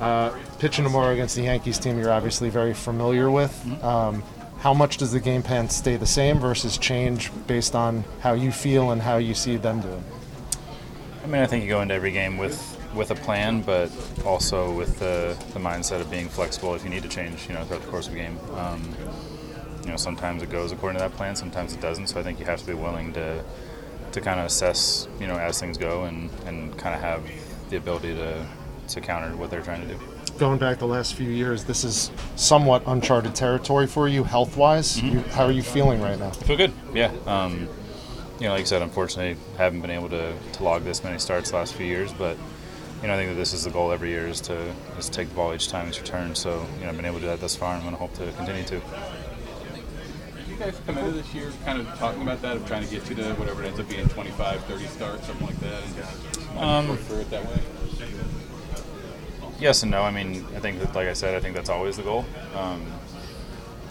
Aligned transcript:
Uh, 0.00 0.36
pitching 0.58 0.84
tomorrow 0.84 1.12
against 1.12 1.34
the 1.36 1.42
Yankees 1.42 1.78
team, 1.78 1.98
you're 1.98 2.12
obviously 2.12 2.50
very 2.50 2.74
familiar 2.74 3.30
with. 3.30 3.52
Um, 3.82 4.22
how 4.58 4.74
much 4.74 4.96
does 4.96 5.12
the 5.12 5.20
game 5.20 5.42
plan 5.42 5.68
stay 5.68 5.96
the 5.96 6.06
same 6.06 6.38
versus 6.38 6.78
change 6.78 7.30
based 7.46 7.74
on 7.74 8.04
how 8.20 8.32
you 8.32 8.50
feel 8.50 8.90
and 8.90 9.00
how 9.00 9.18
you 9.18 9.34
see 9.34 9.56
them 9.56 9.80
doing? 9.80 10.04
I 11.22 11.26
mean, 11.26 11.42
I 11.42 11.46
think 11.46 11.62
you 11.62 11.68
go 11.68 11.80
into 11.80 11.94
every 11.94 12.10
game 12.10 12.38
with 12.38 12.76
with 12.94 13.10
a 13.10 13.14
plan, 13.14 13.60
but 13.60 13.90
also 14.24 14.72
with 14.72 14.98
the, 14.98 15.36
the 15.52 15.60
mindset 15.60 16.00
of 16.00 16.10
being 16.10 16.28
flexible 16.28 16.74
if 16.74 16.82
you 16.82 16.90
need 16.90 17.02
to 17.02 17.08
change, 17.08 17.46
you 17.46 17.54
know, 17.54 17.62
throughout 17.64 17.82
the 17.82 17.88
course 17.88 18.06
of 18.06 18.14
the 18.14 18.18
game. 18.18 18.38
Um, 18.54 18.94
you 19.84 19.90
know, 19.90 19.96
sometimes 19.96 20.42
it 20.42 20.50
goes 20.50 20.72
according 20.72 20.98
to 20.98 21.04
that 21.06 21.14
plan, 21.16 21.36
sometimes 21.36 21.74
it 21.74 21.80
doesn't. 21.80 22.08
So 22.08 22.18
I 22.18 22.22
think 22.22 22.40
you 22.40 22.46
have 22.46 22.60
to 22.60 22.66
be 22.66 22.74
willing 22.74 23.12
to 23.12 23.44
to 24.12 24.20
kind 24.20 24.40
of 24.40 24.46
assess, 24.46 25.06
you 25.20 25.26
know, 25.26 25.36
as 25.36 25.60
things 25.60 25.76
go 25.76 26.04
and, 26.04 26.30
and 26.46 26.76
kind 26.78 26.94
of 26.94 27.00
have 27.00 27.22
the 27.68 27.76
ability 27.76 28.14
to, 28.14 28.46
to 28.88 29.00
counter 29.00 29.36
what 29.36 29.50
they're 29.50 29.62
trying 29.62 29.86
to 29.86 29.94
do. 29.94 30.00
Going 30.38 30.58
back 30.58 30.78
the 30.78 30.86
last 30.86 31.14
few 31.14 31.28
years, 31.28 31.64
this 31.64 31.84
is 31.84 32.10
somewhat 32.36 32.82
uncharted 32.86 33.34
territory 33.34 33.86
for 33.86 34.08
you 34.08 34.24
health 34.24 34.56
wise. 34.56 35.00
You, 35.02 35.20
how 35.20 35.44
are 35.44 35.52
you 35.52 35.62
feeling 35.62 36.00
right 36.00 36.18
now? 36.18 36.28
I 36.28 36.32
feel 36.32 36.56
good, 36.56 36.72
yeah. 36.94 37.12
Um, 37.26 37.68
you 38.38 38.46
know, 38.46 38.52
like 38.52 38.60
I 38.60 38.64
said, 38.64 38.82
unfortunately, 38.82 39.36
haven't 39.56 39.80
been 39.80 39.90
able 39.90 40.08
to, 40.10 40.32
to 40.52 40.62
log 40.62 40.84
this 40.84 41.02
many 41.02 41.18
starts 41.18 41.50
the 41.50 41.56
last 41.56 41.74
few 41.74 41.86
years, 41.86 42.12
but 42.12 42.36
you 43.02 43.08
know, 43.08 43.14
I 43.14 43.16
think 43.16 43.30
that 43.30 43.36
this 43.36 43.52
is 43.52 43.64
the 43.64 43.70
goal 43.70 43.92
every 43.92 44.10
year 44.10 44.26
is 44.26 44.40
to 44.42 44.54
is 44.98 45.06
to 45.06 45.12
take 45.12 45.28
the 45.28 45.34
ball 45.34 45.54
each 45.54 45.68
time 45.68 45.88
it's 45.88 46.00
returned. 46.00 46.36
So, 46.36 46.66
you 46.78 46.84
know, 46.84 46.90
I've 46.90 46.96
been 46.96 47.04
able 47.04 47.16
to 47.16 47.22
do 47.22 47.26
that 47.28 47.40
thus 47.40 47.54
far, 47.54 47.74
and 47.74 47.82
I'm 47.82 47.94
going 47.94 47.94
to 47.94 48.00
hope 48.00 48.14
to 48.14 48.36
continue 48.36 48.64
to. 48.64 48.74
you 50.48 50.56
guys 50.56 50.80
come 50.86 50.98
into 50.98 51.12
this 51.12 51.32
year 51.34 51.52
kind 51.64 51.80
of 51.80 51.86
talking 51.98 52.22
about 52.22 52.42
that, 52.42 52.56
of 52.56 52.66
trying 52.66 52.84
to 52.84 52.90
get 52.90 53.08
you 53.08 53.14
to 53.16 53.34
whatever 53.34 53.62
it 53.62 53.66
ends 53.68 53.78
up 53.78 53.88
being 53.88 54.08
25, 54.08 54.64
30 54.64 54.86
starts, 54.86 55.26
something 55.26 55.46
like 55.46 55.58
that, 55.60 55.82
and 55.84 55.96
just 55.96 56.56
Um, 56.56 56.88
work 56.88 57.00
through 57.00 57.18
it 57.18 57.30
that 57.30 57.44
way? 57.44 57.60
Yes 59.58 59.82
and 59.82 59.90
no. 59.90 60.02
I 60.02 60.10
mean, 60.12 60.46
I 60.54 60.60
think 60.60 60.78
that, 60.78 60.94
like 60.94 61.08
I 61.08 61.12
said, 61.12 61.34
I 61.34 61.40
think 61.40 61.56
that's 61.56 61.68
always 61.68 61.96
the 61.96 62.02
goal. 62.04 62.24
Um, 62.54 62.86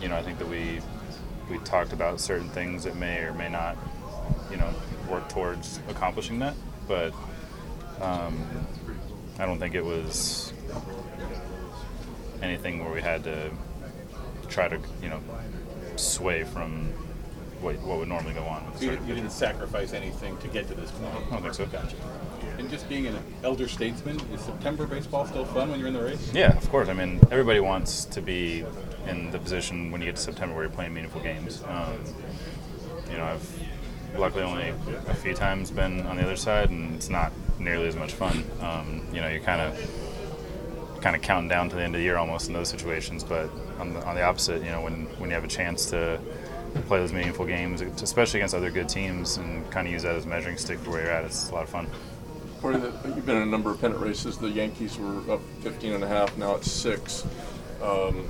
you 0.00 0.08
know, 0.08 0.16
I 0.16 0.22
think 0.22 0.38
that 0.38 0.48
we 0.48 0.80
we 1.50 1.58
talked 1.58 1.92
about 1.92 2.20
certain 2.20 2.48
things 2.50 2.84
that 2.84 2.96
may 2.96 3.18
or 3.18 3.32
may 3.34 3.48
not, 3.48 3.76
you 4.50 4.56
know, 4.56 4.72
work 5.10 5.28
towards 5.28 5.80
accomplishing 5.88 6.38
that. 6.38 6.54
But 6.86 7.12
um, 8.00 8.44
I 9.38 9.46
don't 9.46 9.58
think 9.58 9.74
it 9.74 9.84
was 9.84 10.52
anything 12.42 12.84
where 12.84 12.92
we 12.92 13.02
had 13.02 13.24
to 13.24 13.50
try 14.48 14.68
to, 14.68 14.78
you 15.02 15.08
know, 15.08 15.20
sway 15.96 16.44
from 16.44 16.92
what, 17.60 17.76
what 17.80 17.98
would 17.98 18.08
normally 18.08 18.34
go 18.34 18.44
on. 18.44 18.66
With 18.70 18.80
So 18.80 18.84
you, 18.86 18.92
you 19.06 19.14
didn't 19.14 19.30
sacrifice 19.30 19.92
anything 19.92 20.36
to 20.38 20.48
get 20.48 20.68
to 20.68 20.74
this 20.74 20.90
point. 20.90 21.14
I 21.14 21.30
don't 21.30 21.42
think 21.42 21.54
so. 21.54 21.66
Gotcha. 21.66 21.96
And 22.58 22.70
just 22.70 22.88
being 22.88 23.06
an 23.06 23.18
elder 23.42 23.68
statesman, 23.68 24.18
is 24.32 24.40
September 24.40 24.86
baseball 24.86 25.26
still 25.26 25.44
fun 25.44 25.70
when 25.70 25.78
you're 25.78 25.88
in 25.88 25.94
the 25.94 26.02
race? 26.02 26.32
Yeah, 26.32 26.56
of 26.56 26.68
course. 26.70 26.88
I 26.88 26.94
mean, 26.94 27.20
everybody 27.30 27.60
wants 27.60 28.04
to 28.06 28.22
be 28.22 28.64
in 29.06 29.30
the 29.30 29.38
position 29.38 29.90
when 29.90 30.00
you 30.00 30.06
get 30.06 30.16
to 30.16 30.22
September 30.22 30.54
where 30.54 30.64
you're 30.64 30.72
playing 30.72 30.94
meaningful 30.94 31.20
games. 31.20 31.62
Um, 31.66 31.98
you 33.10 33.18
know, 33.18 33.24
I've 33.24 33.62
luckily 34.16 34.42
only 34.42 34.72
a 35.06 35.14
few 35.14 35.34
times 35.34 35.70
been 35.70 36.06
on 36.06 36.16
the 36.16 36.22
other 36.22 36.36
side, 36.36 36.70
and 36.70 36.94
it's 36.94 37.10
not 37.10 37.32
nearly 37.58 37.88
as 37.88 37.96
much 37.96 38.12
fun. 38.12 38.44
Um, 38.60 39.06
you 39.12 39.20
know, 39.20 39.28
you're 39.28 39.40
kind 39.40 39.60
of 39.60 41.00
kind 41.02 41.14
of 41.14 41.22
counting 41.22 41.48
down 41.48 41.68
to 41.68 41.76
the 41.76 41.82
end 41.82 41.94
of 41.94 42.00
the 42.00 42.04
year 42.04 42.16
almost 42.16 42.48
in 42.48 42.54
those 42.54 42.68
situations. 42.68 43.22
But 43.22 43.50
on 43.78 43.92
the, 43.92 44.04
on 44.04 44.14
the 44.14 44.22
opposite, 44.22 44.62
you 44.62 44.70
know, 44.70 44.80
when 44.80 45.06
when 45.18 45.30
you 45.30 45.34
have 45.34 45.44
a 45.44 45.48
chance 45.48 45.86
to 45.90 46.18
play 46.82 46.98
those 46.98 47.12
meaningful 47.12 47.46
games, 47.46 47.80
especially 47.80 48.40
against 48.40 48.54
other 48.54 48.70
good 48.70 48.88
teams, 48.88 49.36
and 49.36 49.68
kind 49.70 49.86
of 49.86 49.92
use 49.92 50.02
that 50.02 50.14
as 50.16 50.24
a 50.24 50.28
measuring 50.28 50.56
stick 50.56 50.78
for 50.78 50.90
where 50.90 51.02
you're 51.02 51.12
at, 51.12 51.24
it's 51.24 51.50
a 51.50 51.54
lot 51.54 51.62
of 51.62 51.68
fun. 51.68 51.86
Corey, 52.60 52.76
you've 52.76 53.26
been 53.26 53.36
in 53.36 53.42
a 53.42 53.46
number 53.46 53.70
of 53.70 53.80
pennant 53.80 54.00
races. 54.00 54.38
The 54.38 54.48
Yankees 54.48 54.98
were 54.98 55.34
up 55.34 55.40
15 55.60 55.92
and 55.92 56.04
a 56.04 56.08
half. 56.08 56.36
Now 56.36 56.54
it's 56.54 56.70
six. 56.70 57.26
Um, 57.82 58.26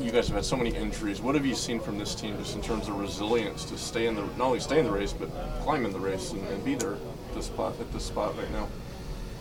you 0.00 0.10
guys 0.10 0.28
have 0.28 0.36
had 0.36 0.44
so 0.44 0.56
many 0.56 0.74
injuries. 0.74 1.20
What 1.20 1.34
have 1.34 1.44
you 1.44 1.54
seen 1.54 1.80
from 1.80 1.98
this 1.98 2.14
team, 2.14 2.36
just 2.38 2.54
in 2.54 2.62
terms 2.62 2.88
of 2.88 2.98
resilience 2.98 3.64
to 3.66 3.78
stay 3.78 4.06
in 4.06 4.14
the 4.14 4.22
not 4.22 4.46
only 4.46 4.60
stay 4.60 4.78
in 4.78 4.86
the 4.86 4.90
race 4.90 5.12
but 5.12 5.28
climb 5.62 5.84
in 5.84 5.92
the 5.92 5.98
race 5.98 6.32
and, 6.32 6.46
and 6.48 6.64
be 6.64 6.74
there 6.74 6.94
at 6.94 7.34
this 7.34 7.46
spot 7.46 7.78
at 7.80 7.92
this 7.92 8.04
spot 8.04 8.36
right 8.36 8.50
now? 8.50 8.68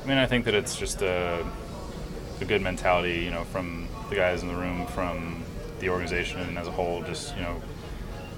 I 0.03 0.07
mean, 0.07 0.18
I 0.18 0.25
think 0.25 0.46
that 0.46 0.53
it's 0.53 0.75
just 0.75 1.02
a, 1.02 1.46
a 2.41 2.46
good 2.46 2.62
mentality, 2.62 3.22
you 3.22 3.31
know, 3.31 3.46
from 3.46 3.88
the 4.09 4.16
guys 4.16 4.41
in 4.41 4.50
the 4.50 4.56
room, 4.56 4.85
from 4.88 5.44
the 5.79 5.90
organization 5.90 6.41
and 6.41 6.57
as 6.57 6.68
a 6.68 6.72
whole, 6.72 7.02
just, 7.03 7.35
you 7.35 7.41
know, 7.41 7.62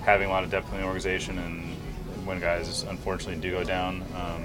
having 0.05 0.27
a 0.27 0.31
lot 0.31 0.43
of 0.43 0.51
depth 0.51 0.71
in 0.71 0.79
the 0.79 0.83
organization 0.85 1.39
and 1.39 1.75
when 2.25 2.39
guys 2.39 2.83
unfortunately 2.83 3.41
do 3.41 3.51
go 3.51 3.63
down, 3.63 4.03
um, 4.15 4.43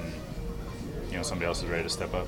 you 1.10 1.16
know, 1.16 1.22
somebody 1.22 1.46
else 1.46 1.62
is 1.62 1.68
ready 1.68 1.82
to 1.82 1.88
step 1.88 2.14
up. 2.14 2.26